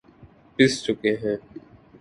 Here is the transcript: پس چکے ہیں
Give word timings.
پس 0.55 0.71
چکے 0.83 1.11
ہیں 1.21 1.37